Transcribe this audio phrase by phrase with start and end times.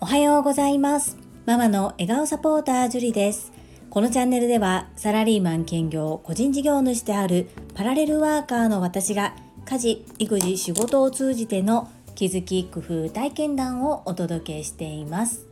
[0.00, 1.16] おはようございます。
[1.46, 3.52] ママの笑顔サポータージュリです。
[3.88, 15.46] このチャンネルではサラリーマン兼業個人事業主であるパラレルワーカーの私が家事育児仕事を通じての気づき工夫体験談をお届けしています。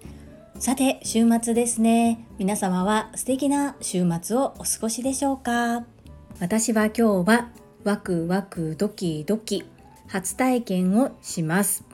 [0.58, 2.26] さて週末ですね。
[2.38, 5.86] 皆様は素敵な週末をお過ごしでしょうか？
[6.40, 7.48] 私は今日は
[7.84, 9.64] ワクワクドキドキ
[10.08, 11.84] 初体験をします。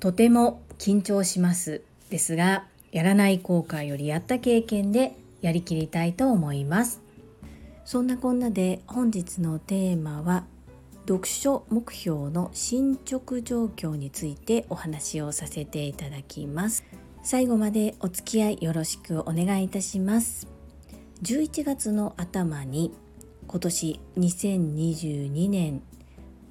[0.00, 7.00] とても緊張しますですがやらない後悔よりやった経験でやりきりたいと思います。
[7.84, 10.44] そんなこんなで本日のテーマは
[11.08, 16.84] 読書目標の進捗状況についてお話をさせていただきます。
[17.24, 20.46] 最後までお付き合いよろしくお願いいたします。
[21.22, 22.92] 11月の頭に
[23.46, 25.82] 今年2022年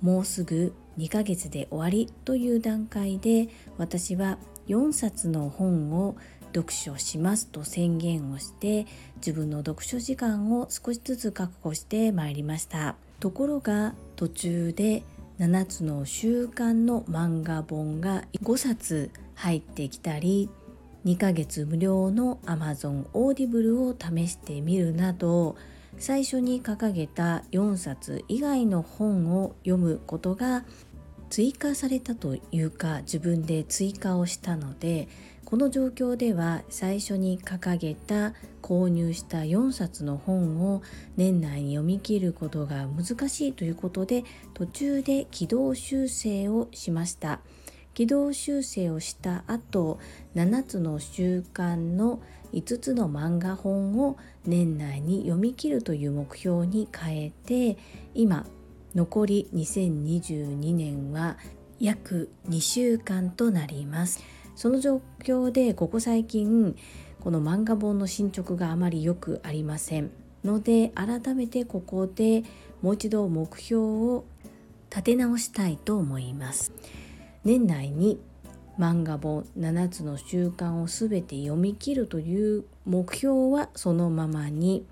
[0.01, 6.15] もうすぐ2ヶ月で終わりという段階で私は4冊の本を
[6.53, 12.95] 読書しますと宣言をして自分の読書時間を少しずつ確保してまいりました。
[13.19, 15.03] ところが途中で
[15.39, 20.49] 7つの習慣の漫画本が5冊入ってきたり
[21.05, 25.55] 2ヶ月無料の Amazon Audible を試してみるなど
[25.97, 30.63] 最初に掲げた4冊以外の本を読むことが
[31.31, 35.07] 追加されたというか自分で追加をしたので
[35.45, 40.81] この状況では最初に掲げた購入した4冊の本を
[41.15, 47.39] 年内に読み切ることが難しいということで途中で軌道修正をしました。
[47.93, 49.99] 軌道修正をした後
[50.35, 52.21] 7つの習慣の
[52.53, 57.77] 5つの漫画本を年内に読み切るという目標に変えて
[58.13, 58.45] 今
[58.95, 61.37] 残り2022年は
[61.79, 64.21] 約2週間となります。
[64.55, 66.75] その状況でここ最近
[67.19, 70.11] この漫画本の進捗があまり良くありません
[70.43, 72.43] ので改めてここで
[72.81, 74.25] もう一度目標を
[74.89, 76.73] 立て直したいと思います
[77.43, 78.19] 年内に
[78.77, 84.85] 漫画本7つの習慣を全て読み切るという目標はそのままに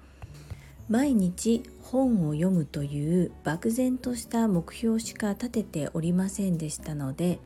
[0.90, 7.40] 毎日本を読むという漠然とした目標しか立てておりませんでしたので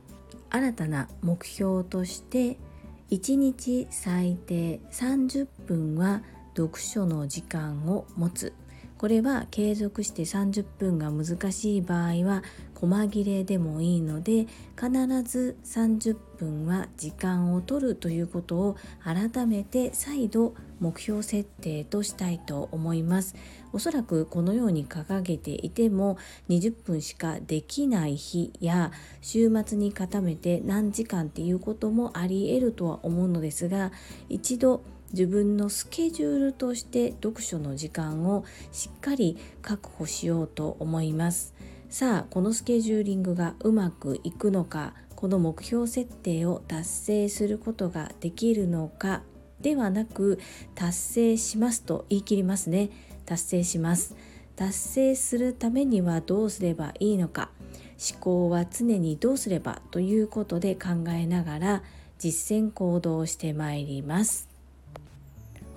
[0.48, 2.56] 新たな目標として
[3.10, 6.22] 1日最低30分は
[6.56, 8.54] 読書の時間を持つ。
[8.98, 12.42] これは継続して30分が難しい場合は
[12.74, 14.46] 細切れでもいいので
[14.76, 14.90] 必
[15.22, 23.34] ず30分は時間を取るということを改めて再度目標設定としたいと思います。
[23.72, 26.16] おそらくこのように掲げていても
[26.48, 33.90] 20分しかできない日や週末に固めて何時間っていうこともあり得るとは思うのですが
[34.28, 34.82] 一度
[35.14, 41.54] 自分のスケジュールとして読書の時間をしっかり確保しようと思います。
[41.88, 49.22] さあこのスケジューリングがうまくいくのかこの目標設定を達成することができるのか
[49.60, 50.40] ではなく
[50.74, 52.90] 達成しますと言い切りますね。
[53.24, 54.16] 達成します。
[54.56, 57.50] 達成するためにはどうすればいいのか。
[58.12, 61.82] 思考は常にどうすればということで考えながら
[62.18, 64.53] 実践行動してまいります。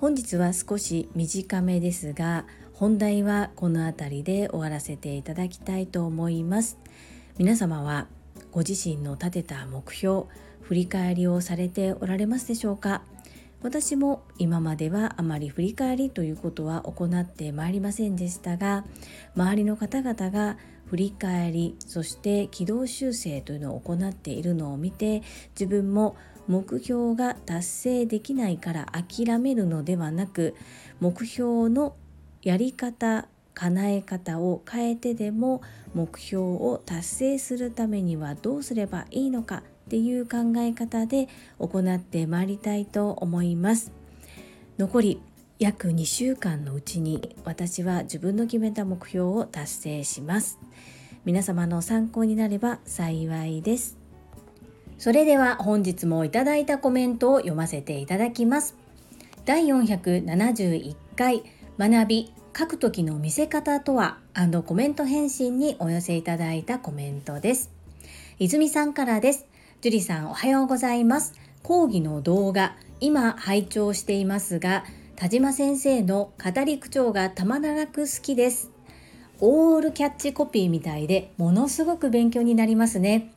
[0.00, 6.78] 本日は少し短めですが本題はこの辺りで終わらせていただきたいと思います。
[7.36, 8.06] 皆様は
[8.52, 10.26] ご自身の立てた目標
[10.62, 13.02] 振り返りをされておられますでしょうか？
[13.60, 18.84] 私も今まではあまり振り返りということは行ってまいりませんでしたが
[19.34, 25.24] 周りの方々が振り返りそして軌道修正というのを行っているのを見て
[25.58, 26.16] 自分も
[26.48, 30.54] 目標が達成できないから諦めるのではなく
[30.98, 31.94] 目標の
[32.42, 41.28] やり方叶え方を変えてでも目標を達成するためにはどうすればいいのかっていう考え方で
[41.58, 43.92] 行ってまいりたいと思います。
[44.78, 45.22] 残り
[45.58, 50.60] 約2週間のうちに私は自分の決めた目標を達成します。
[51.24, 53.97] 皆様の参考になれば幸いです。
[54.98, 58.74] それでは本日もいただいたコメントを読ませていただきます。
[59.44, 61.44] 第471回
[61.78, 64.18] 学び書く時の見せ方とは
[64.66, 67.70] コメント返信にお寄せいただいたコメントです。
[68.40, 69.46] 泉さんからです。
[69.80, 71.34] 樹里さんおはようございます。
[71.62, 74.84] 講義の動画、今拝聴していますが、
[75.14, 78.72] 田島先生の語り口調がたまらなく好きです。
[79.40, 83.32] オールキャッチコピーみたいでものすごく勉強になりますね。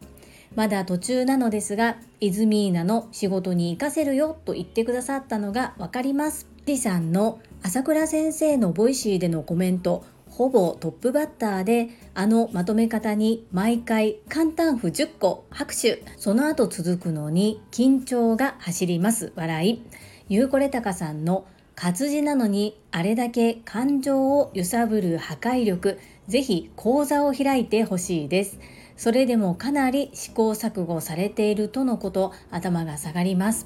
[0.55, 6.47] まだ途中なのですが、イズミーナの仕事に活かせるよと言ってくださったのがわかります。
[6.65, 16.03] リさんの朝倉先生のボイシーでのコメント、ほぼトップバッターであのまとめ方に毎回感嘆符10個拍手。
[16.17, 19.31] その後続くのに緊張が走ります。
[19.35, 19.81] 笑い。
[20.27, 21.45] ゆうこれたかさんの
[21.75, 25.97] 活字なのにあれだけ感情を揺さぶる破壊力。
[26.27, 28.59] ぜひ講座を開いてほしいです。
[29.01, 33.65] それでもかなり試行錯誤されているとのこと頭が下がります。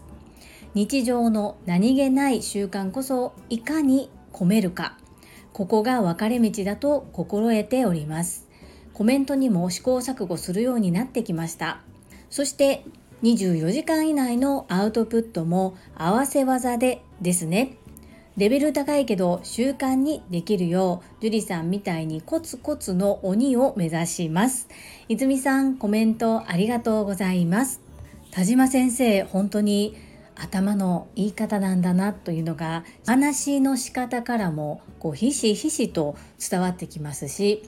[0.73, 4.97] 日常の何気ない習慣こそいかに込めるか。
[5.51, 8.47] ここが分かれ道だと心得ております。
[8.93, 11.81] コメントにも試行錯誤するようになってきました。
[12.29, 12.85] そして
[13.21, 17.75] 24時間以内のアウトプットも合わせ技でですね。
[18.37, 24.67] レベル高いけど習慣にできるよう樹里さんみたいにコツコツの鬼を目指します。
[25.07, 27.79] 泉さんコメントありがとうございます。
[28.31, 29.95] 田島先生本当に
[30.35, 37.63] 頭の言い方なんだなというのが話の仕方からもこうひしひしと伝わってきますし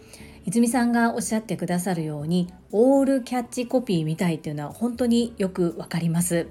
[0.45, 6.47] 泉さんがおっしゃってくださるようにオールキャッチコピーみたいっていうのは本当によくわかります。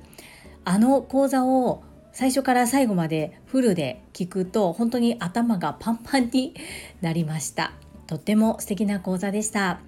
[0.64, 1.82] あの講座を
[2.16, 6.54] 最初から最後までフルで聞くと本当に頭がパンパンに
[7.02, 7.72] なりました。
[8.06, 9.80] とっても素敵な講座でした。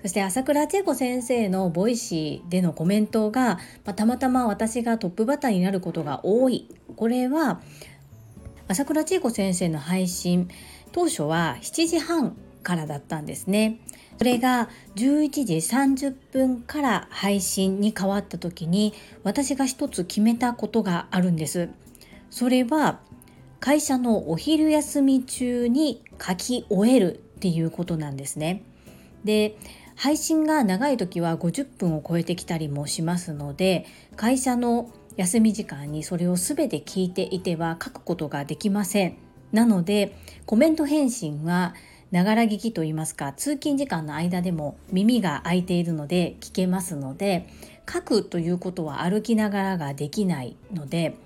[0.00, 6.68] そして朝倉千恵子先生のボイシーでのコメントが、まあ、たまたま私がトップバッターになることが多い。
[6.94, 7.60] これは
[8.68, 10.48] 朝倉千恵子先生の配信
[10.92, 13.80] 当初は7時半からだったんですね。
[14.22, 21.70] それが11時30分から配信に変わった時に私が一つ決めたことがあるんです。
[22.30, 23.00] それは
[23.58, 28.62] 会社のお昼休み中に書き終えるっていうことなんですね。
[29.24, 29.56] で
[29.96, 39.16] 配信が長い時は50分を超えてきたりもしますので会社の休み時間にそれを全て聞いていては書くことができません。
[39.50, 40.16] なので
[40.46, 41.74] コメント返信は
[42.12, 47.48] ながら聞きといいますか通勤時間の間でも耳が開いているので聞けますので
[47.90, 51.16] 書くということは歩きながらができないので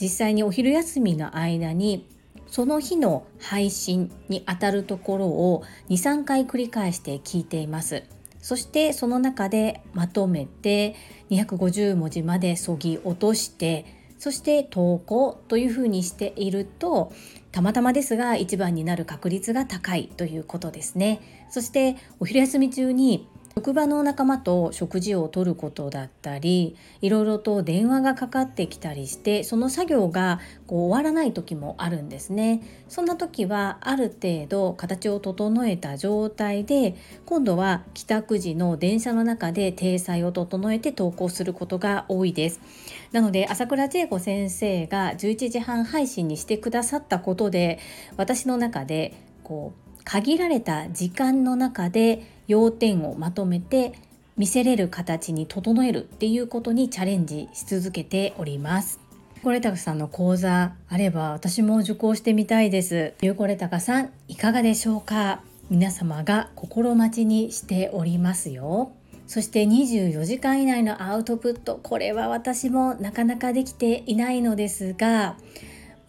[0.00, 2.06] 実際にお昼休みの間に
[2.48, 8.04] その日の配信にあたるところを23回繰り返して聞いています。
[8.40, 10.94] そしてその中でまとめて
[11.30, 17.12] 250文字までそぎ落としてそして投稿というふうにしていると
[17.52, 21.20] たまたまですが一番になる確率が高いということですね。
[21.50, 32.62] そしてお昼休み中に職場の仲間と食事をとることだったりいろいろと電話がかかってきたりしてその作業がこう終わらない時もあるんですね。
[32.88, 36.96] そんな時はある程度形を整えた状態で
[37.26, 42.60] 今度は帰宅時の電車の中で体裁を整えて投稿することが多いです。
[43.12, 47.78] なので朝倉千恵子先生が11時半配信にしてくださったことで
[48.16, 49.14] 私の中で
[49.44, 53.92] こう限られた時間の中で要点をまとめて
[54.36, 59.00] 見せれる形に整えるっていうことにチャレンジし続けております。
[59.42, 63.12] コレタカさんの講座あれば私も受講してみたいです。
[63.20, 65.42] ゆうこれたかさんいかがでしょうか？
[65.70, 68.92] 皆様が心待ちにしておりますよ。
[69.26, 75.36] そして24時間以内のアウトプットこれは私もなかなかできていないのですが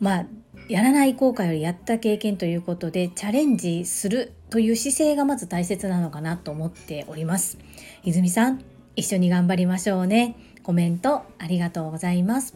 [0.01, 0.25] まあ
[0.67, 7.57] やらない後悔よりやった経験ということでチャレンジするという姿勢がまず大切なのかなと思っております。
[8.03, 8.63] 泉さん
[8.95, 10.35] 一緒に頑張りましょうね。
[10.63, 12.55] コメントありがとうございます。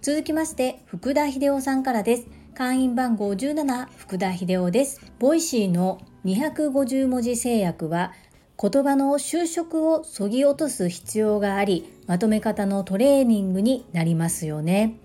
[0.00, 2.26] 続きまして福田秀夫さんからです。
[2.54, 5.00] 会員番号17福田秀夫です。
[5.18, 8.12] ボイシーの250文字制約は
[8.60, 14.98] 言葉の修飾をそぎ落とす必要がありまとめ方のトレーニングになりますよね。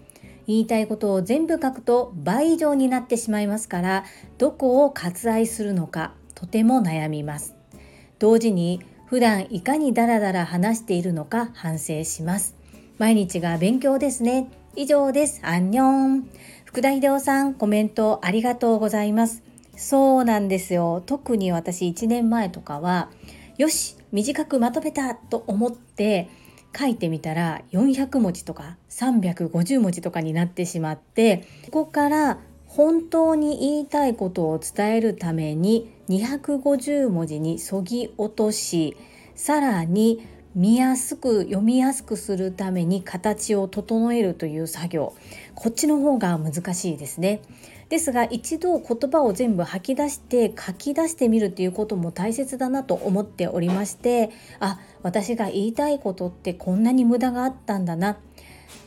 [0.47, 4.05] 言いたいことを全部書くと倍以上になってしまいますから
[4.37, 7.55] どこを割愛するのかとても悩みます。
[8.19, 12.55] 同時に普段いかにダラダラ話しているのか反省します。
[12.97, 14.49] 毎日が勉強ですね。
[14.75, 15.39] 以上です。
[15.43, 16.29] アンニョン。
[16.65, 19.43] 福田秀夫さんコメントありがとうございます。
[19.75, 21.03] そうなんですよ。
[21.05, 23.09] 特に私1年前とかは
[23.57, 26.29] よし短くまとめたと思って
[26.77, 38.97] 書いてみたら400文字とか350文字とかになってしまってここから本当に言いたいことを伝えるために250文字にそぎ落とし
[39.35, 40.25] さらに
[40.55, 45.15] 見やすく読みやすくするために形を整えるという作業
[45.55, 47.41] こっちの方が難しいですね。
[47.93, 58.17] ですが一度言葉を全部吐き出して書き出してみるっていうことも大切だなと思っておりましてあ私が言いたいことってこんなに無駄があったんだな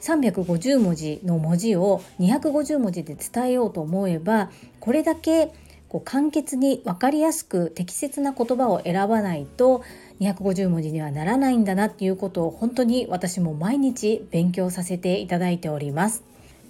[0.00, 5.52] 350文字の文字を250文字で伝えようと思えばこれだけ
[5.88, 9.84] こう簡潔に分かりやすく適切な言葉を選ばないと
[10.18, 16.24] 250文字にはならないんだなっていうことを本当に私も毎日勉強させていただいております。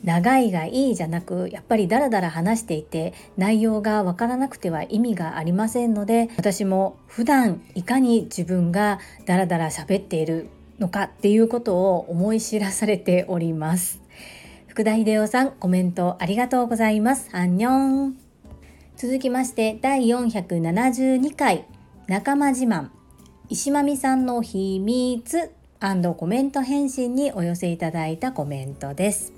[0.05, 10.49] 長いがいいじゃなくやっぱりダラダラ話していて内容がわからなくては意味がありませんので私も普段いかに自分がダラダラ喋っている
[10.79, 14.01] のかっていうことを思い知らされております。
[14.67, 17.31] 福田秀夫さんコメントありがとうございます。
[17.33, 18.19] アンニョン。
[18.97, 21.67] 続きまして第472回
[22.07, 22.89] 仲間自慢。
[23.49, 25.51] 石間美さんの秘密
[26.17, 29.36] コメント返信にお寄せいただいたコメントです。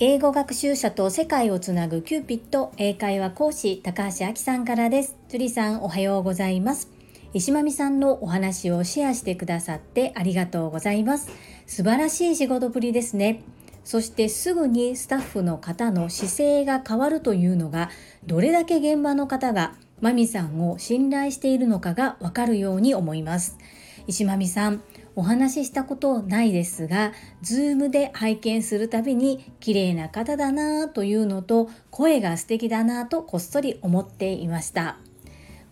[0.00, 5.16] 英語学習者と世界をつなぐキューピット英会話講師高橋明さんからです。
[5.28, 6.88] 樹里さんおはようございます。
[7.34, 11.32] 石間美さんのお話をシェアしてくださってありがとうございます。
[11.66, 13.42] 素晴らしい仕事ぶりですね。
[13.82, 17.90] そしてすぐにスタッフの方の姿勢が変わるというのが
[18.24, 23.58] どれだけ現場の方がマミさんを信頼しているのかがわかるように思います。
[24.06, 24.80] 石まみさん、
[25.18, 34.96] お話ししたことないですが、ズームで拝見するたびに綺麗な方だなというのと声が素敵だなとこっそり思っていました。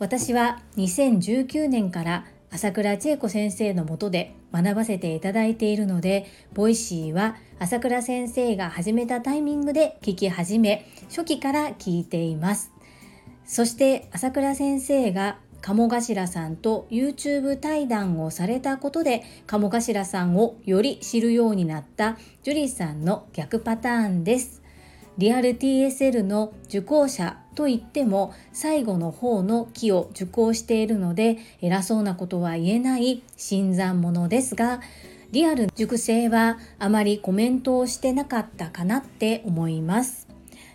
[0.01, 12.73] 私は2019年から朝倉千恵子先生のもとで学ばせていただいているので、ボイシーは朝倉先生が始めたタイミングで聞き始め、初期から聞いています。
[13.45, 24.63] そして朝倉先生が鴨頭さんと YouTube 対談をされたことで鴨頭さんをより知るようになったジュリーさんの逆パターンです。
[25.19, 34.81] リアル TSL の受講者といっても最後の方の木を受講しているので偉そうなことは言えない新参者ですが
[35.33, 40.27] リアル塾生はあまりコメントをしてなかったかなって思います。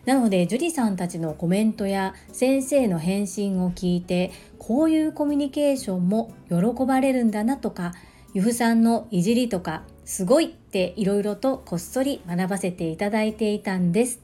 [0.06, 4.32] なので樹里さんたちのコメントや先生の返信を聞いて
[4.72, 7.92] こういうコミュニケーションも喜ばれるんだなとか
[8.34, 14.22] 由布さんのいじりとかすごいっていろいろとこっそり学ばせていただいていたんです。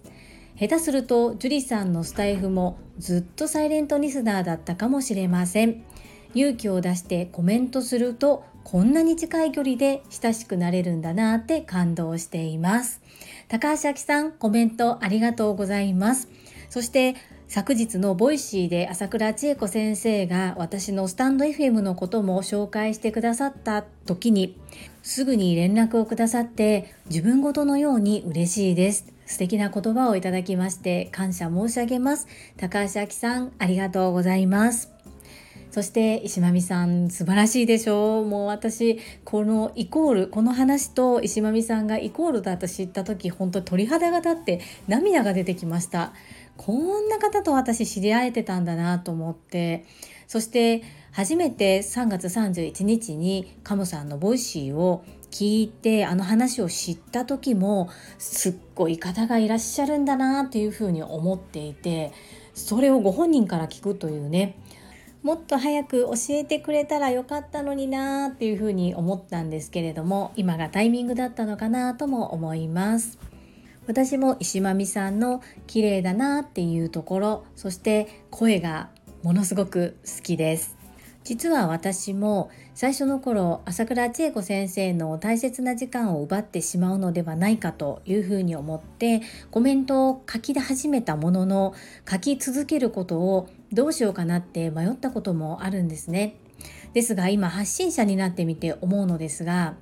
[0.58, 5.84] 下手すると樹里さんのスタイフもずっとサイレントリスナーだったかもしれません。
[6.34, 13.02] 勇気を出してコメントするとこんなに近い距離で親しくなれるんだなって感動しています。
[13.50, 16.30] 高橋明さん、コメントありがとうございます。
[16.70, 17.16] そして
[17.48, 24.58] 昨日のボイシーで朝倉千恵子先生が私のスタンド FM のことも紹介してくださった時に
[25.02, 29.14] すぐに連絡をくださって自分ごとのように嬉しいです。
[29.26, 32.28] 素敵な言葉をいただきまして感謝申し上げます。
[32.58, 34.97] 高橋明さんありがとうございます。
[35.78, 38.26] そして石間美さん素晴らしいでしょう。
[38.26, 46.14] もう私このイコールこの話と石間美さんがイコールだと知った時本当鳥肌が立って涙が出てきました。
[46.58, 49.86] こんな方と私知り合えてたんだなと思って。
[50.26, 50.82] そして
[51.12, 62.14] 初めて3月31日にカモさんのボイシーを聞いてあの話を知った時もすっごい方がいらっしゃるんだなっていうふうに思っていて
[62.56, 64.58] それをご本人から聞くというね
[65.28, 73.20] もっと早く教えてくれたらよかったのになーっていうふうに思ったんですけれども今がタイミングだったのかなとも思います。
[73.88, 78.90] 私も石間美さんの綺麗だなっていうところそして声が
[79.22, 80.77] ものすごく好きです。
[81.28, 91.76] 実は私も最初の頃朝倉千恵子先生の大切な時間を奪ってしまうのではないかというふうに思ってコメントを書き始めたものの
[92.10, 96.38] 書き続けることをどうしようかなって迷ったこともあるんですね。
[96.94, 99.74] ですが今発信者になってみて思うのですが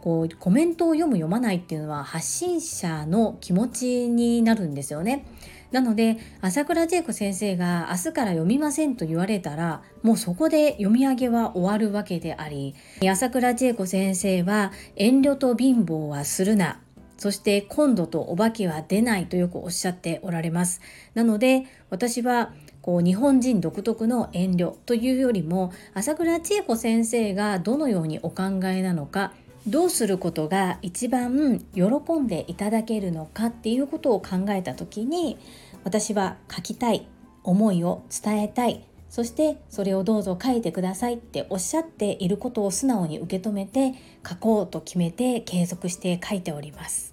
[0.00, 5.24] こうコメントを読む読まないっていうのは発信者の気持ちになるんですよね。
[5.72, 12.74] なので朝倉千恵子先生が明日から読みませんと言われたらもうそこで読み上げは終わるわけであり
[13.08, 16.80] 朝倉千恵子先生は遠慮と貧乏はするな
[17.20, 20.80] そして今度とお化けは出ないとよくおっしゃっておられます。
[21.12, 29.34] なので私はこう日本人独特の遠慮というよりも朝倉千恵子先生がどのようにお考えなのか
[29.66, 31.84] どうすることが一番喜
[32.18, 35.38] んでいただけるのかっていうことを考えた時に
[35.84, 37.06] 私は書きたい
[37.44, 38.84] 思いを伝えたい。
[39.10, 43.94] そしてそれをどうぞ書いてくださいっておっしゃっていることを素直に受け止めて
[44.26, 47.12] 書こうと決めて継続して書いております。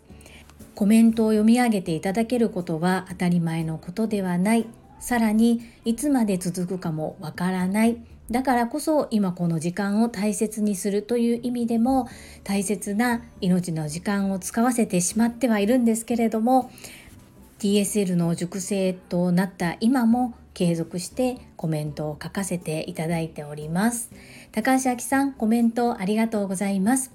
[0.75, 4.67] コメントを読み上げていただけることは当たり前のことではない。
[4.99, 7.97] さらにいつまで続くかもわからない。
[8.29, 12.09] だからこそ今この時間を大切にするという意味でも
[12.43, 16.69] 大切な命の時間を使わせてしまってはいるんですけれども
[17.59, 24.09] TSL の熟成となった今も継続してコメントを書かせていただいております。
[24.51, 27.11] 高橋明さんコメントありがとうございます。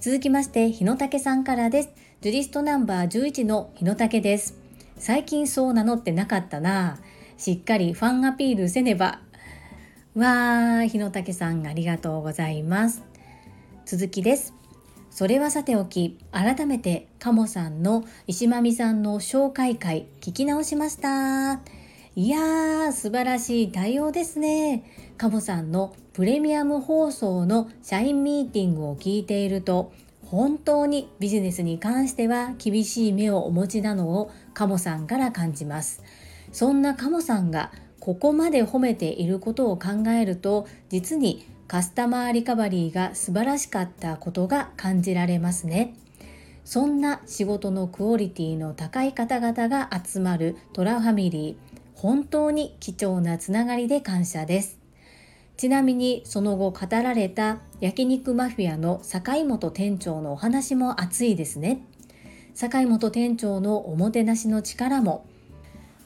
[0.00, 1.88] 続きまして日野武さんからです。
[2.20, 4.54] ジュリストナンバー11の日野武です。
[4.98, 6.98] 最近そう名乗ってなかったな。
[7.38, 9.20] しっかりファンアピールせねば。
[10.14, 13.02] わー日野武さんありがとうございます。
[13.86, 14.52] 続きです。
[15.10, 21.62] それはさておき改めてカモさんの石間美さんの紹介会聞き直しました。
[22.14, 24.84] いやー素晴らしい対応ですね。
[25.16, 29.92] カモさんのプレミアム放送の社員ミーティングを聞いていると
[30.26, 36.02] 本当にビジネスに関しては厳しい目をお持ちなのをカモさんから感じます。
[36.52, 45.94] そんなカモさんがここまで褒めていることを考えると実にカスタマーリカバリーが素晴らしかったことが感じられますね。
[46.64, 51.54] そんな仕事のクオリティの高い方々が集まるトラファミリー
[51.94, 54.78] 本当に貴重なつながりで感謝です
[55.56, 61.84] ちなみにその後語られた焼肉マフィアの坂本店長のお話も熱いですね
[62.54, 65.26] 坂本店長のおもてなしの力も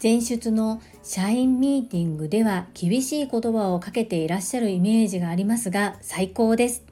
[0.02, 6.84] 前出の社員ミーティングでは厳しい言葉をかけていらっしゃるイメージがありますが最高です。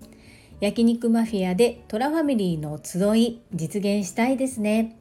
[0.60, 4.96] 焼肉マフィアでトラファミリーの集い実現したいですね。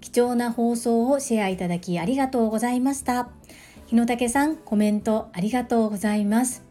[0.00, 3.30] 貴重な放送をシェアいただきありがとうございました。
[3.86, 6.64] 日野武さんコメントありがとうございます。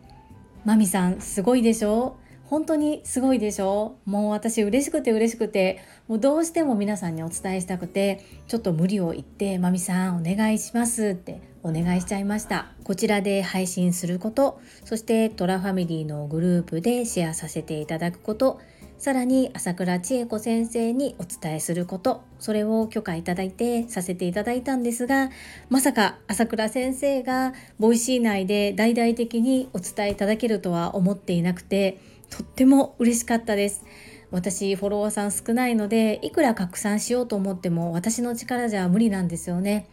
[0.65, 2.17] まみさんすごいでしょ？
[2.19, 2.22] う
[2.53, 3.95] 本当にすごいでしょ？
[4.05, 5.79] もう私嬉しくて嬉しくて。
[6.07, 8.24] もうどうしても皆さんにお伝えしたくて。
[8.48, 12.67] ちょっと無理を言って「まみさんお願いします」ってお願いしちゃいました。
[12.83, 14.60] こちらで配信すること。
[14.86, 18.60] そしてトラファミリーのグループでシェアさせていただくこと。
[19.00, 22.21] さらに朝倉千恵子先生にお伝えすること。
[22.39, 25.32] それを許可いただいてさせていただいたんですが
[25.69, 31.99] まさか朝倉先生がボイシー内で大々的にお伝えいただけるとは思っていなくて
[32.34, 33.86] とっても嬉しかったです。
[34.32, 39.88] 私フォロワーさん少ないのでいくら拡散しようと思っても私の力じゃ無理なんですよね。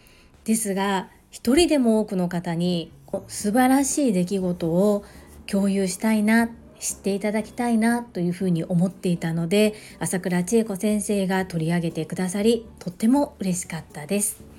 [0.44, 2.92] ですが一人でも多くの方に
[3.29, 5.05] 素晴らしい出来事を
[5.46, 6.48] 共有したいな
[6.79, 14.49] 知っていただきたいなというふうに思っていたので朝倉千恵子先生が取り上げてくださりとっても嬉しかったです。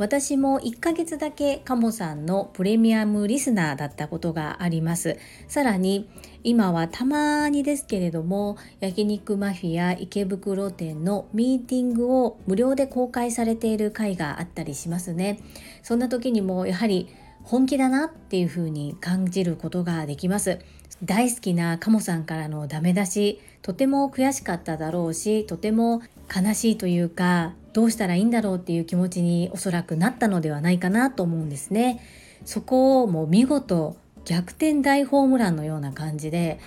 [0.00, 5.18] 私も1ヶ月だけカモさんのプレミアムリスナーだったことがあります。
[5.46, 6.08] さらに
[6.42, 15.38] 今はたまにですけれども焼肉マフィア池袋店のミーティングを無料で公開されている回があったりしますね。
[15.82, 17.10] そんな時にもやはり
[17.42, 20.60] 本気だなっていうふうに感じることができます。
[21.04, 26.00] 大好きなカモさんからのダメ出しとても悔しかっただろうしとても
[26.34, 32.00] 悲しいというかどうしたらいいんだろうっていう気持ちにおそらくなったのではないかなと思うんですね
[32.44, 36.58] そこをもう見事逆転大ホームランのような感じで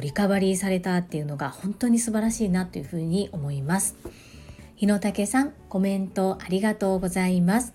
[0.00, 3.96] リカバリーされたっていうのが本当に素晴らしいなというふうに思います
[4.76, 7.74] 日野武さんコメントありがとうございます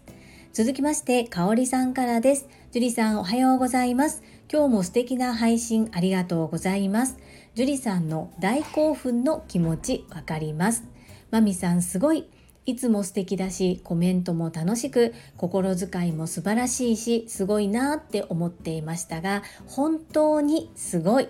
[0.54, 7.17] 続きましてかおりさんからです樹里さんおはようございます今日も素敵な配信ありがとうございます。
[7.56, 10.86] 樹里さんの大興奮の気持ちわかります。
[11.32, 12.30] まみさんすごい。
[12.67, 21.30] いつも素敵だし、コメントも楽しく、心遣いも素晴らしいし、すごいなって思っていましたが、本当にすごい。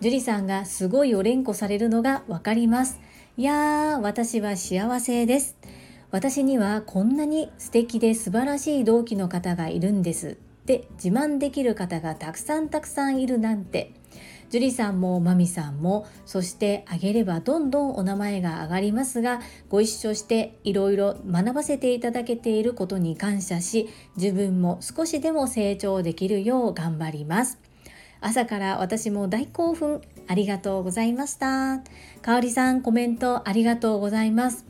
[0.00, 2.98] 樹里さんがすごいを連呼されるのがわかります。
[3.36, 5.58] いやー、私は幸せです。
[6.10, 10.28] 私にはこんなに素敵で素晴らしい同期の方がいるんです
[10.62, 13.92] って自慢できる方がたくさんたくさんいるなんて
[14.52, 27.58] 樹里さんもまみさんもそしてあげればどんどんお名前が上がりますがご一緒していろいろ学ばせていただけていることに感謝し自分も少しでも成長できるよう頑張ります。
[28.20, 31.80] 朝から私も大興奮ありがとうございました。
[32.20, 34.66] かおりさんコメントありがとうございます。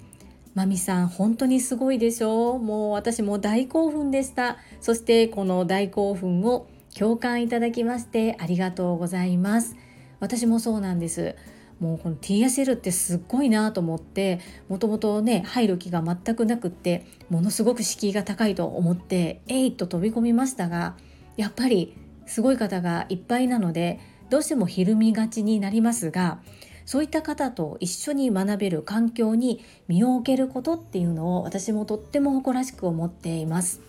[0.54, 2.58] まみさん本当にすごいでしょう。
[2.60, 4.58] もう私も大興奮でした。
[4.80, 9.76] そしてこの大興奮を共感いただきましてありがとうございます。
[10.20, 11.34] 私もそうなんです。
[11.80, 20.96] もうこの TSL ってすっごいなと思ってもともとね入る気が全くなくってものすごく敷居が高いと思ってえいっと飛び込みましたが
[21.36, 23.98] やっぱりすごい方がいっぱいなので
[24.30, 26.38] どうしてもひるみがちになりますが
[26.84, 33.80] そういった方と一緒に学べる環境に身を置けることっていうのを私もとっても誇らしく思っています。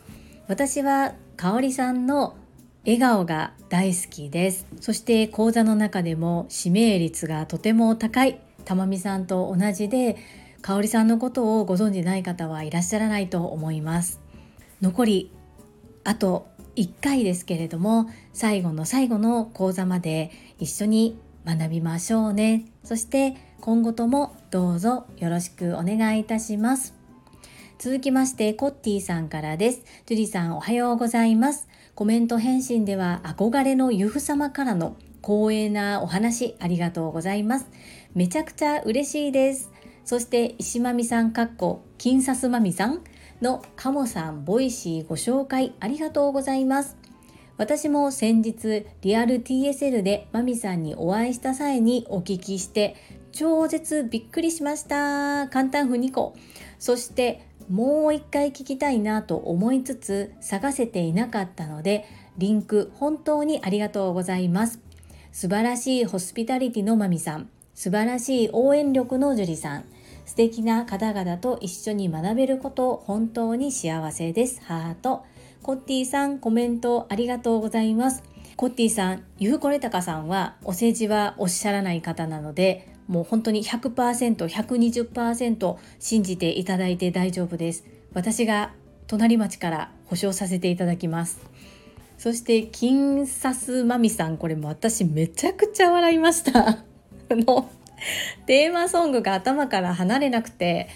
[0.48, 2.36] 私は香里さんの
[2.86, 4.67] 笑顔が大好きです。
[4.82, 10.17] そして講座の中でも指名率がとても高い玉美さんと同じで
[10.62, 14.19] 香里さんのことをご存じない方はいらっしゃらないと思います。
[14.82, 15.32] 残り
[16.04, 22.65] あと1回ですけれども最後の最後の講座まで一緒に学びましょうね。
[22.84, 26.93] そして今後ともどうぞよろしくお願いいたします。
[27.80, 29.84] 続きましてコッティさんからです。
[30.06, 31.67] ジュリさんおはようございます。
[31.95, 37.67] コメント返信では憧れの由布様からの光栄なお話ありがとうございます。
[38.15, 39.71] めちゃくちゃ嬉しいです。
[40.03, 43.03] そして石まみさんかっこ金サスまみさん
[43.43, 46.97] のカモさんボイシーご紹介ありがとうございます。
[47.58, 52.95] 私も先日リアル TSL でマミさんにお会いした際にお聞きして
[53.32, 55.47] 超絶びっくりしました。
[55.49, 56.36] 感嘆符2個
[56.79, 62.06] そしてもう一回聞きたいなと思いつつ探せていなかったので
[62.38, 64.80] リンク本当にありがとうございます。
[65.32, 67.49] 素晴らしいホスピタリティのマミさん。
[67.73, 69.86] 素晴らしい応援力の樹里さん。
[70.26, 74.62] 素敵な方々と一緒に学べること本当に幸せです。
[74.63, 75.23] ハート。
[75.62, 78.23] コッティさんコメントありがとうございます。
[78.56, 87.86] コッティさんゆうこれたかさんはお世辞はおっしゃらない方なのでもう本当に 100%120% 信じていただいて大丈夫です。
[88.15, 88.73] 私が
[89.06, 91.39] 隣町から保証させていただきます。
[92.17, 96.69] そして金サスマミさんこれも私めちゃくちゃ笑いました。
[96.69, 96.84] あ
[97.30, 97.69] の
[98.47, 100.89] テーマソングが頭から離れなくて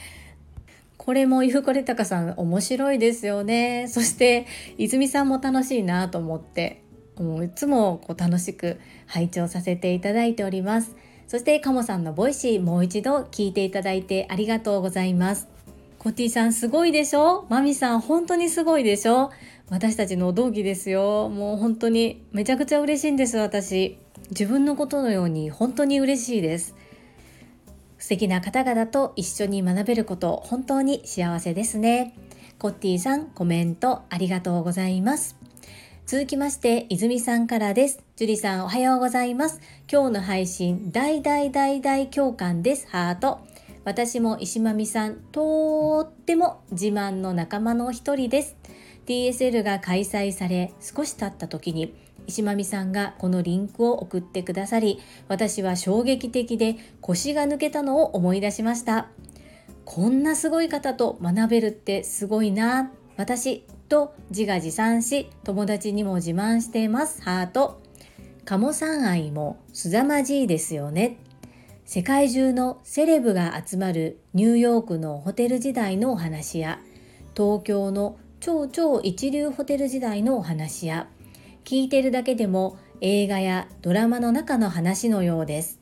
[0.98, 3.88] これも伊福れたかさん面白いですよね。
[3.90, 4.48] そして
[4.80, 6.82] 泉さんも楽しいなと思って
[7.20, 10.96] もういつもこう楽しく拝聴させていただいております。
[11.28, 15.48] そしてカモさんのボイシーもう一度聞いていただいてありがとうございます。
[16.00, 17.46] コティさんすごいでしょ？
[17.50, 19.32] マミさん本当にすごいでしょ？
[19.70, 21.28] 私たちの同期ですよ。
[21.28, 23.98] もう本当にめちゃくちゃ嬉しいんです私。
[24.30, 26.76] 自分のことのように本当に嬉しいです。
[27.98, 32.14] 素敵な方々と一緒に学べること本当に幸せですね。
[32.60, 35.37] コッティさんコメントありがとうございます。
[36.08, 38.02] 続きまして、泉さんからです。
[38.16, 39.60] 樹里さんおはようございます。
[39.92, 42.88] 今日の配信、大大大大共感です。
[42.88, 43.40] ハート。
[43.84, 48.56] 私も石まみさん、とっても自慢の仲間の一人です。
[49.06, 51.94] TSL が開催され、少し経った時に、
[52.26, 59.10] 石まみさんがこのリンクを送ってくださり、私は衝撃的で腰が抜けたのを思い出しました。
[59.84, 62.94] こんなすごい方と学べるってすごいな。
[63.18, 67.22] 私と自画自賛し友達にも自慢しています。
[67.22, 67.82] ハート。
[68.46, 71.18] 鴨さん愛もすざまじいですよね。
[71.86, 76.80] 世界中のセレブが集まるニューヨークのホテル時代のお話や
[77.36, 81.08] 東京の超超一流ホテル時代のお話や
[81.64, 85.80] 聞いてるだけでも映画やドラマの中の話のようです。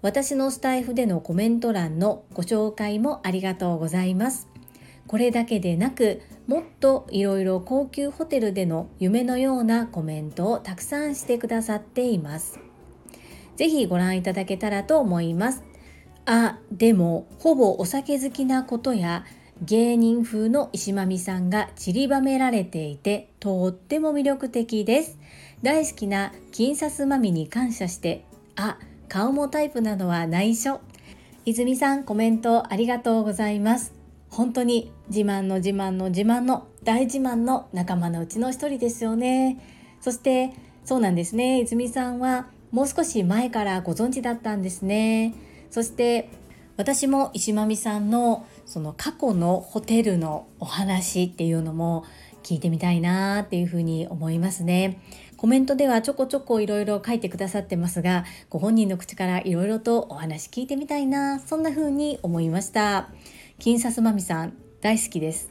[0.00, 4.47] 私のスタイフでのコメント欄のご紹介もありがとうございます。
[5.08, 12.60] これだけでなくもっといろいろ高級ホテルでの夢のようなコメントをたくさんしてくださっています。
[13.56, 15.64] ぜひご覧いただけたらと思います。
[16.26, 19.24] あ、でもほぼお酒好きなことや
[19.62, 25.18] 芸人風の石間美さんが散りばめられていてとっても魅力的です。
[25.62, 28.24] 大好きな金サスマミに感謝して、
[28.56, 30.80] あ、顔もタイプなのは内緒。
[31.46, 33.97] 泉さんコメントありがとうございます。
[34.30, 39.58] 本当に自慢の自慢の自慢の大自慢の仲間のうちの一人ですよね。
[40.00, 40.52] そして
[40.84, 41.60] そうなんですね。
[41.60, 45.34] 泉さんはもう少し前からご存知だったんですね。
[45.70, 46.30] そして
[46.76, 52.04] 私も石間美さんのその過去のホテルのお話っていうのも
[52.42, 55.02] 聞いてみたいなっていうふうに思いますね。
[55.36, 63.10] コメントではちょこちょこいろいろ書いてくださってますがご本人の口からいろいろとお話聞いてみたいなそんな風に思いました。
[63.58, 65.50] 金サスマミさん大好きです。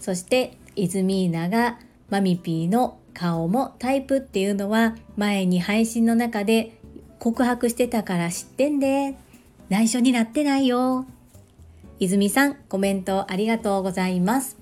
[0.00, 6.78] そしてイズミーナがマミピーの顔もタイプっていうのは前に配信の中で
[7.18, 9.16] 告白してたから知ってんで。
[9.68, 11.04] 内緒になってないよ。
[12.00, 14.56] 泉さんコメントありがとうございます。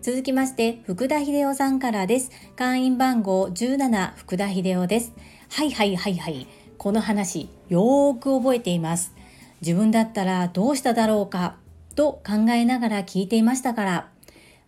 [0.00, 2.30] 続きまして福田秀夫さんからです。
[2.54, 5.12] 会員番号17福田秀夫です。
[5.50, 6.46] はいはいはいはい。
[6.78, 9.15] この話よーく覚えています。
[9.60, 11.56] 自分だったらどうしただろうか
[11.94, 14.08] と考えながら聞いていましたから、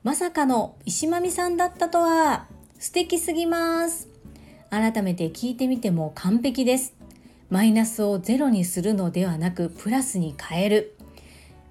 [0.03, 2.47] まさかの石まみさんだったとは
[2.79, 4.09] 素敵すぎます。
[4.71, 6.99] 改めて聞いてみても完璧です。
[7.51, 10.97] マイナスをゼロにするのではなくプラスに変える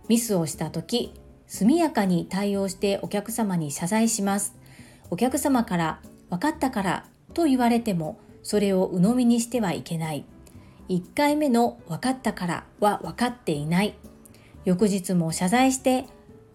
[0.07, 1.13] ミスをした時
[1.47, 4.55] 速やかに対応してお客様に謝罪します
[5.11, 10.25] お客様から分かったからと言われてもそれを鵜呑みにしてはいけない
[10.89, 13.95] 1回目の分かったからは分かっていない。
[14.65, 16.05] 翌日も謝罪して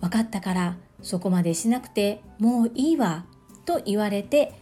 [0.00, 3.24] 分かったからそこまでしなくてもういいわ
[3.64, 4.52] と言われて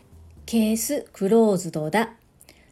[0.47, 2.11] ケースクローズドだ。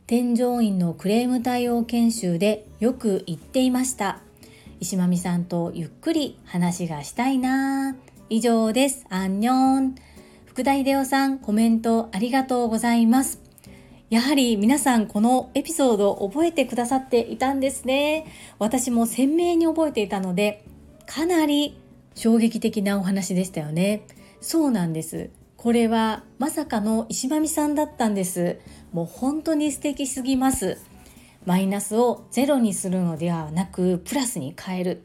[0.06, 4.20] 添乗員のクレーム対応研修でよく言っていました。
[4.80, 7.94] 石間美さんとゆっくり話がしたいな。
[8.30, 9.04] 以上です。
[9.10, 9.94] アンニョン。
[10.46, 13.47] 福田秀夫さんコメントありがとうございます。
[14.10, 18.26] やはり皆さんこのエピソードを覚えてくださっていたんですね。
[18.58, 20.64] 私も鮮明に覚えていたので
[21.06, 21.78] かなり
[22.14, 24.06] 衝撃的なお話でしたよね。
[24.40, 25.28] そうなんです。
[25.58, 28.58] これはまさかの石間美さんだったんです。
[28.92, 30.78] もう本当に素敵すぎます。
[31.44, 35.02] マイナスをゼロにするのではなくプラスに変える。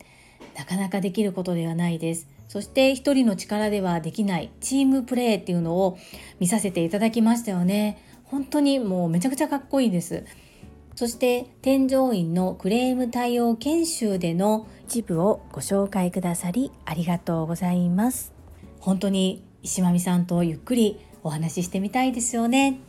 [0.57, 2.29] なかなかできることではないです。
[2.47, 5.97] そして一人の力ではできないチームプレーっていうのを
[6.39, 7.97] 見させていただきましたよね。
[8.33, 10.25] 本当にもうめちゃくちゃかっこいいです
[10.95, 18.33] そして添乗員のクレーム対応研修での一部をご紹介くださりありがとうございます
[18.79, 22.79] 本当に石間美さんとゆっくりお話ししてみたいですよね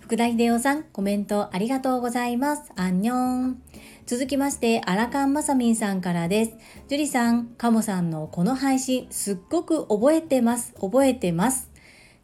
[0.00, 2.70] 福田秀夫さん、コメントありがとうございます。
[2.76, 3.60] アンニョン。
[4.06, 6.52] 続きまして、アラカンマサミンさんからです。
[6.86, 10.72] ジュリさん、カモさんのこの配信、すっごく覚えてます。
[10.80, 11.72] 覚えてます。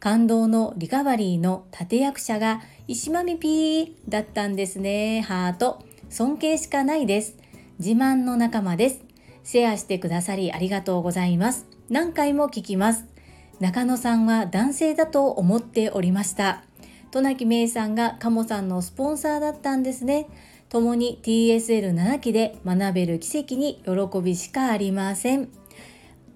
[0.03, 5.21] 感動のリカバリーの立役者が石間美ピーだったんですね。
[5.21, 5.81] ハート。
[6.11, 7.37] 尊敬しかないです。
[7.79, 9.01] 自慢の仲間です。
[9.45, 11.69] シェアしてくださりありがとうございます。
[11.89, 13.05] 何回も聞きます。
[13.61, 16.65] 中野さんは男性だと思っておりました。
[17.13, 20.27] 渡名喜芽さんがカモさんのスポンサーだったんですね。
[20.69, 25.49] 共に TSL7 期で学べる奇跡に喜びしかありません。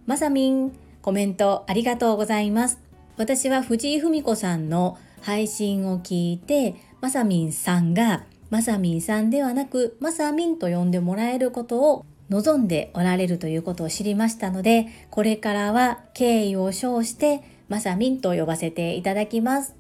[0.07, 0.71] まさみん、
[1.03, 2.86] コメントありがとうございます。
[3.17, 19.75] 私は藤井文子さんの配信を聞いて、まさみんさんがまさみんさんではなくまさみんと呼んでもらえることを望んでおられるということを知りましたので、これからは敬意を称してまさみんと呼ばせていただきます。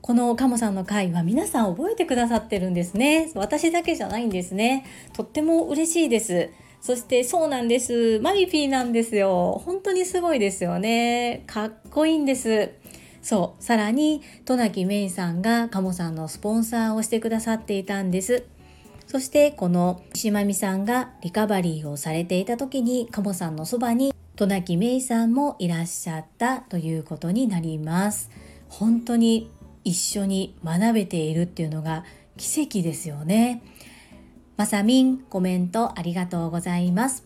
[0.00, 3.30] このカモさんの回は皆さん覚えてくださってるんですね。
[3.36, 4.84] 私だけじゃないんですね。
[5.12, 6.50] とっても嬉しいです。
[6.82, 8.18] そしてそうなんです。
[8.18, 9.62] マミピーなんですよ。
[9.64, 11.44] 本当にすごいですよね。
[11.46, 12.70] かっこいいんです。
[13.22, 13.62] そう。
[13.62, 18.42] さらに、渡名喜芽衣さんがカモさんのスポンサーをしてくださっていたんです。
[19.06, 28.28] そしてこの石まみさんがリカバリーをされていた時にカモさんのそばに渡名喜芽衣さんもいらっしゃったということになります。
[28.68, 29.50] 本当に
[29.84, 32.04] 一緒に学べているっていうのが
[32.36, 33.62] 奇跡ですよね。
[34.56, 37.24] まさみん、コメントありがとうございます。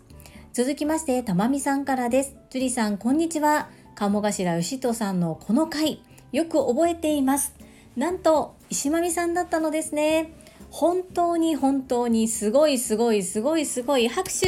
[0.53, 2.37] 続きまして、たまみさんからです。
[2.51, 3.69] 樹里さん、こんにちは。
[3.97, 7.53] 鴨頭義人さんのこの回、よく覚えています。
[7.97, 10.33] なんと、石まみさんだったのですね。
[10.71, 14.47] 本当に本当にすごいすごいすごいすごい拍手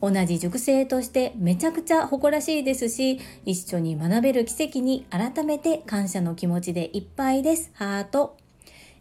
[0.00, 7.70] 同じ塾生としてめちゃくちゃ誇らしいですし、一緒に学べる奇跡に改めて感謝の気持ちでいっぱいです。
[7.74, 8.36] ハート。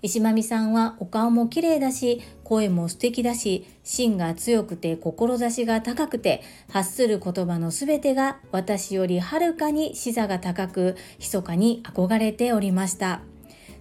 [0.04, 13.22] 石間美さんはお顔も綺麗だし、声も素敵だし、芯が強くて志が高くて、発する言葉のすべてが私よりはるかに視座が高く、密かに憧れておりました。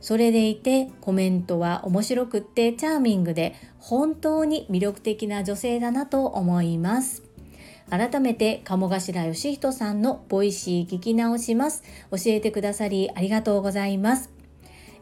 [0.01, 7.25] それでいてコメントは面白くってチャーミングで本当に魅力的な女性だなと思います。
[7.91, 11.83] 改めて鴨頭義人さんの Voicy 聞き直します。
[12.13, 14.42] 教えてくださりありがとうございます。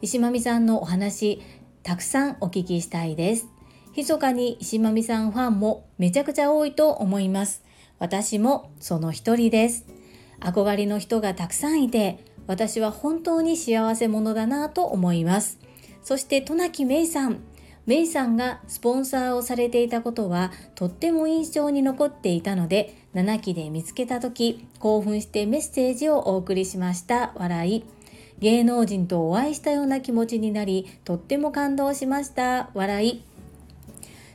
[0.01, 1.43] 石間美さんのお話、
[1.83, 3.47] たくさんお聞きしたいです。
[3.95, 7.63] 密かに石間美さんファンもめちゃくちゃ多いと思います。
[7.99, 9.85] 私もその一人です。
[10.39, 15.59] 憧れの人がたくさんいて、私は本当に幸せ者だなと思います。
[16.01, 17.43] そして渡名喜芽衣さん。
[17.85, 27.83] 芽衣さんがスポンサーをされていたことはとっても印象に残っていたので7期で見つけた時興奮してメッセージをお送りしました笑い
[28.41, 32.71] 芸能人とお会いしたような気持ちになりとっても感動しました。
[32.73, 33.23] 笑い。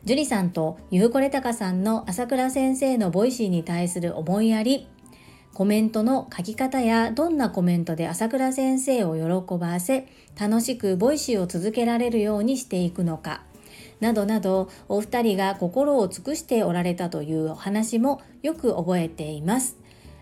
[0.04, 4.86] 樹里さんとゆうこれたかさんの朝倉先生の Voicyに対する思いやり。
[5.52, 10.06] コメントの書き方やどんなコメントで朝倉先生を喜ばせ
[10.38, 13.42] 楽しくボイシーを続けられるようにしていくのか。
[13.98, 19.76] などなどお二人が心を尽くしておられたというお話もよく覚えています。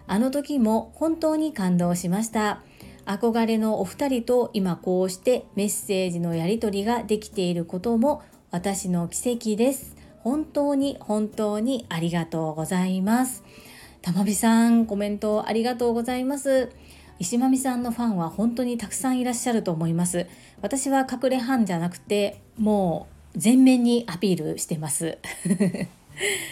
[0.06, 2.62] あの時も本当に感動しました。
[3.06, 9.96] 憧れのお二人と今こうしてメッセージのやり取りができていることも私の奇跡です。
[10.20, 13.42] 本当に本当にありがとうございます。
[14.00, 16.70] たまびさんコメントありがとうございます。
[17.18, 20.26] 石まみさんのファンは本当にたくさんいらっしゃると思います。
[20.62, 25.18] 私は隠れファンじゃなくてもう全面にアピールしてます。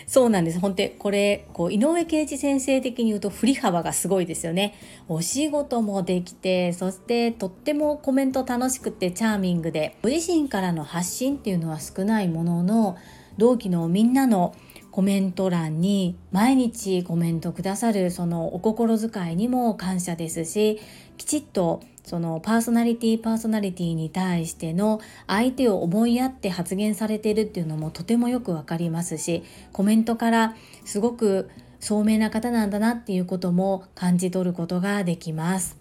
[0.07, 0.59] そうなんです。
[0.59, 4.75] 本当これこう井上圭一先生的に言うと振り幅がすごいですよね。
[5.09, 12.96] お仕事もできてそしてとってもコメント楽しくてチャーミングでご自身からの発信っていうのは少ないものの
[13.38, 14.55] 同期のみんなの
[14.90, 20.81] コメント欄に毎日コメントくださるそのお心遣いにも感謝ですし
[21.16, 21.81] きちっと
[22.12, 31.48] そのパーソナリティパーソナリティに対しての相手を思いやって発言されてるっていうのもとてもよくわかりますしコメントからすごく
[31.81, 35.79] 聡明な方なんだなっていうことも感じ取ることができます。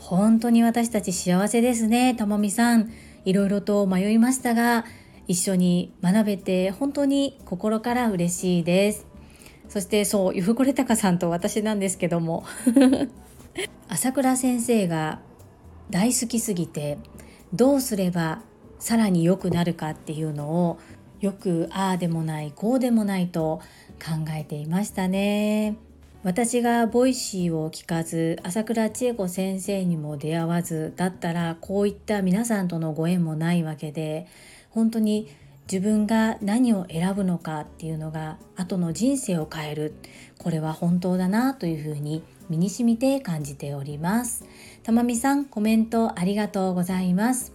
[0.00, 2.14] 本当に私たち幸せですね。
[2.14, 2.90] ともみさん
[3.26, 4.86] いろいろと迷いましたが
[5.26, 9.06] 一緒に学べて本当に心から嬉しいです。
[9.68, 12.46] そしてそうゆふこれたかさんと私なんですけども。
[13.90, 15.20] 朝倉先生が
[15.90, 16.98] 大好きすぎて
[17.52, 18.42] どうすれば
[18.78, 20.78] さらに良くなるかっていうのを
[21.20, 23.60] よくああでもないこうでもないと
[23.98, 25.76] 考えていましたね。
[26.24, 34.26] 私が Voicy を聞かず朝倉千恵子先生にも出会わずだったらこういった皆さんとのご縁もないわけで
[34.70, 35.28] 本当に
[35.70, 39.94] 自分が何を選ぶのかっていうのが後の人生を変える。
[40.38, 44.44] これは本当だなというふうに身に染みて感じております。
[44.88, 47.52] たまみさんコメントありがとうございます。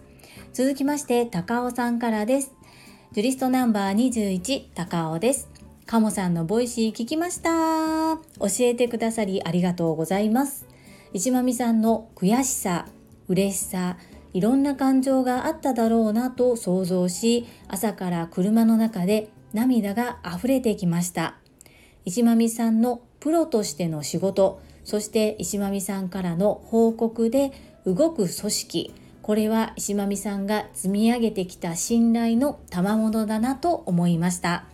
[0.52, 2.52] 続きまして高尾さんからです。
[3.10, 5.50] ジュリストナンバー21高尾です。
[5.84, 8.18] カモさんのボイシー聞きました。
[8.38, 10.64] 教えてくださりありがとうございます。
[11.12, 12.86] 石まみさんの悔しさ
[13.26, 13.96] 嬉しさ
[14.32, 21.34] いろんな感情があっただろうなと想像し朝から車の中で涙が溢れてきました。
[22.04, 27.52] 石まみさんのプロとしての仕事そして石まみさんからの報告で
[27.86, 28.94] 動く組織。
[29.22, 34.66] これは石まみさんが積み上げてきた信頼の賜物だなと思いました。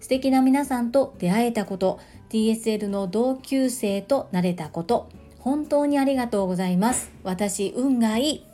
[0.00, 2.00] 素敵な皆さんと出会えたこと。
[2.30, 5.10] TSL の同級生となれたこと。
[5.40, 7.10] 本当にありがとうございます。
[7.24, 8.46] 私運がいい。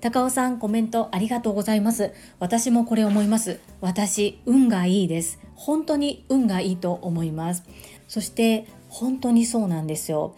[0.00, 2.12] 高尾さんコメントありがとうございます。
[2.38, 3.60] 私もこれ思います。
[3.80, 5.38] 私運がいいです。
[5.54, 7.64] 本当に運がいいと思います。
[8.06, 10.36] そして本当にそうなんですよ。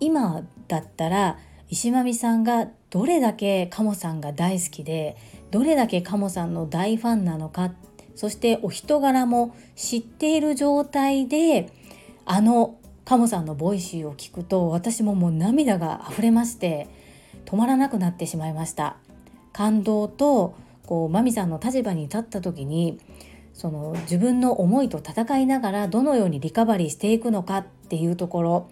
[0.00, 5.16] 今だったら石間美さんがどれだけ鴨さんが大好きで
[5.50, 7.72] どれだけ鴨さんの大ファンなのか
[8.14, 11.70] そしてお人柄も知っている状態で
[12.24, 16.88] あの鴨さんの Voicy を聞くと私ももう涙が溢れまして
[17.46, 18.96] 止まらなくなってしまいました。
[19.52, 20.54] 感動と
[20.86, 23.00] こうマミさんの立場に立った時に
[23.54, 28.70] その自分の思いと戦いながらどのようにリカバリーしていくのかっていうところ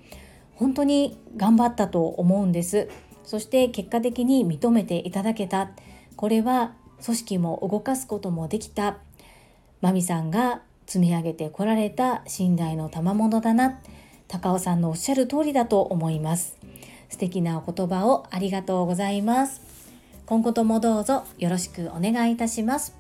[0.57, 2.89] 本当に頑張ったと思うんです。
[3.25, 5.71] そして結果的に認めていただけた。
[6.17, 8.99] これは組織も動かすこともできた。
[9.81, 13.81] マミさんが積み上げてこられた信頼の賜物だな。
[14.29, 16.57] 高尾さんのおっしゃる通りだと思います。
[17.09, 19.61] 素敵なお言葉をありがとうございます。
[20.25, 22.97] 今後ともどうぞよろしくお願いいたします。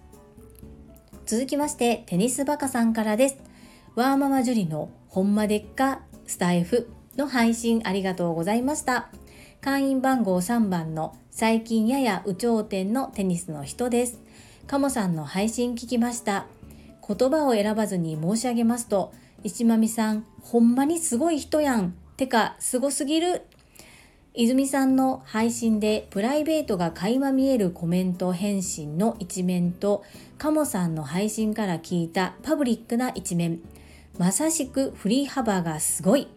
[1.25, 3.38] 続きましてテニスバカさんからです。
[3.95, 6.88] ワーママジュリのほんまでっかスタイフ。
[7.16, 9.09] の配信ありがとうございました。
[9.61, 14.20] 会員番号3番の最近やや有頂天のテニスの人です。
[14.66, 16.46] カモさんの配信聞きました。
[17.07, 19.12] 言葉を選ばずに申し上げますと、
[19.44, 21.94] 石まみさん、ほんまにすごい人やん。
[22.16, 23.42] てか、すごすぎる。
[24.35, 30.05] 泉さんの配信でプライベートが垣間見えるコメント返信の一面と、
[30.37, 33.61] カモさんの配信から聞いたパブリックな一面。
[34.18, 36.29] まさしく振り幅がすごい。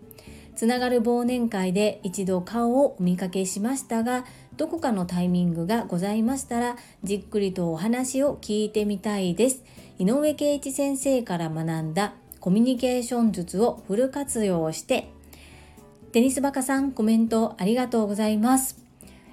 [0.60, 4.26] つながる忘年会で一度顔をお見かけしましたが、
[4.58, 9.64] どこかのタイミングがございましたら、じっくりとお話を聞いてみたいです。
[10.00, 15.08] 井上圭一先生から学んだコミュニケーション術をフル活用して、
[16.12, 18.84] テニスバカさんコメントありがとうございます。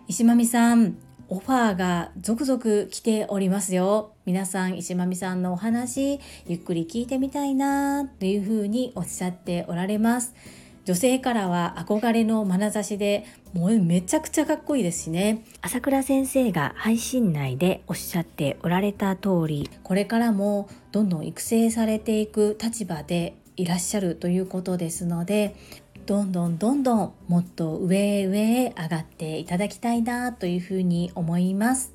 [0.07, 0.97] 石まみさん、
[1.29, 4.12] オファーが続々来ておりますよ。
[4.27, 10.33] 皆さん石まみさんのお話ゆっくり聞いてみたいなというふうにおっしゃっておられます。
[10.87, 15.45] 女性からは憧れの眼差しでもうめちゃくちゃかっこいいですしね。
[15.61, 25.57] 朝倉先生が配信内でおっしゃっておられた通りこれからもどんどん育成されていく立場でいらっしゃるということですので
[26.07, 31.93] どんどんどんどんもっと上へ上へ上がっていただきたいなというふうに思います。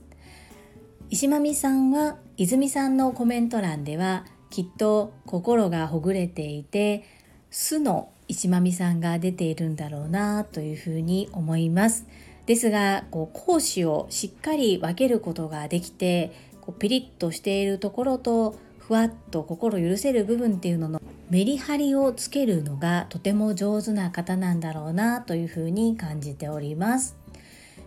[1.09, 7.05] 石間美さんは泉さんのコメント欄ではきっと心がほぐれていて
[7.49, 12.07] 素の石まみさんが出ているんだろうなというふうに思います。
[12.45, 27.17] ですがこう講師をしっかり分けることができてこうピリッとしているところとふわっと心許せる部分っていうののメリハリをつけるのがとても上手な方なんだろうなというふうに感じております。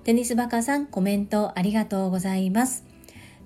[0.04, 2.84] テニスバカさんコメントありがとうございます。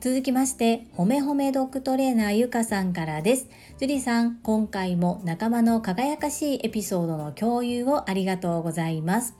[0.00, 3.48] 続きまして、ほめほめドッグトレーナーゆかさんからです。
[3.78, 9.36] ジュリさん、今回も仲間の輝かしいエピソードの共有をありがとうございます。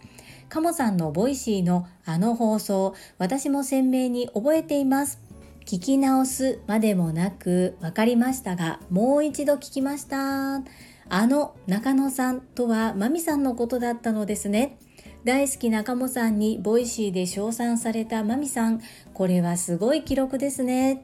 [0.48, 5.18] カモさんのボイシーのあの放送、私も鮮明に覚えています。
[5.66, 10.62] 聞き直すまでもなく分かりましたが、もう一度聞きました。
[11.08, 14.78] あの中野さんとはマミさんのことだったのですね。
[15.24, 18.80] 大好きな鴨さんに Voicy で称賛されたマミさん、
[19.14, 21.02] これはすごい記録ですね。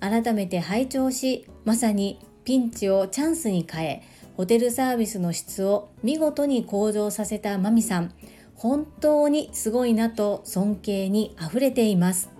[0.00, 4.02] 改めて拝聴し、まさにピンチをチャンスに変え、
[4.36, 8.14] ホテルサービスの質を見事に向上させたマミさん、
[8.54, 12.30] 本当にすごいなと尊敬に溢れています。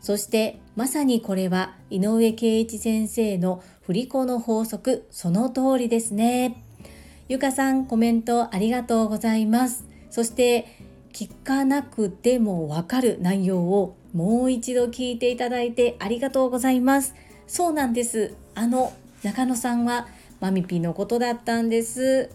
[0.00, 6.62] そしてまさにこれは井上圭一先生の振り子の法則その通りですね。
[7.28, 9.84] ゆかさんコメントありがとうございます。
[10.10, 10.66] そして
[11.12, 17.14] 聞かなくてもわかる内容をもう一度聞いていただいてありがとうございます。
[17.48, 18.34] そうなんです。
[18.54, 18.92] あの
[19.26, 20.06] 中野さんは
[20.38, 22.30] マミピのことだったんです。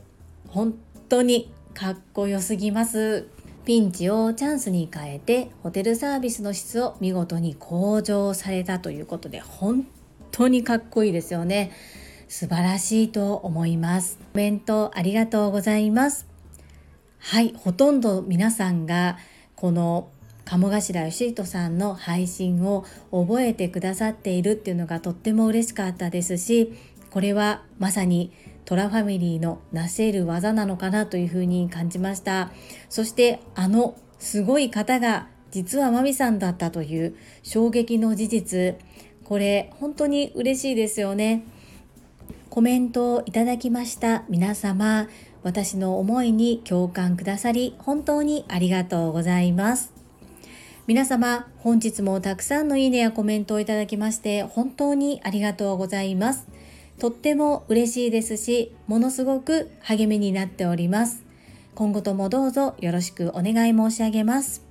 [0.49, 0.77] 本
[1.07, 3.29] 当にかっこよすぎます。
[3.63, 9.87] ピンチをチャンスに変えてホテルサービスの質を見事に向上されたということで本
[10.31, 11.71] 当にかっこいいですよね
[12.27, 16.27] 素晴らしいと思いますコメントありがとうございます
[17.19, 19.17] はいほとんど皆さんが
[19.55, 20.09] この
[20.45, 26.73] 鴨頭義人さんの配信を覚えてくださっているっていうのがとっても嬉しかったですし
[27.11, 28.31] これはまさに
[28.65, 32.51] トラファミリーのなせる技なのかなというふうに感じました。
[32.89, 38.79] そしてあのすごい方が実はマミさんだったという衝撃の事実。
[39.25, 41.43] これ本当に嬉しいですよね。
[42.49, 44.23] コメントをいただきました。
[44.29, 45.09] 皆様
[45.43, 49.90] 私の思いに共感くださり本当にありがとうございます。
[50.87, 56.47] 皆様本日もたくさんのいいねやコメントをいただきまして本当にありがとうございます
[57.01, 61.23] とっても嬉しいですし、ものすごく励みになっております。
[61.73, 64.63] 今後ともどうぞよろしくお願い申し上げます。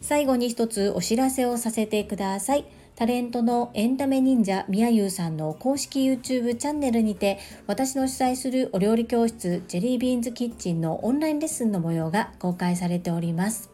[0.00, 2.64] 最後に一つお知らせをさせてください。
[2.96, 13.73] タレントのエンタメ忍者みやゆうさんの公式 YouTube チャンネルにて私の主催するお料理教室ジェリービーンズキッチンのオンラインレッスンの模様が公開されております。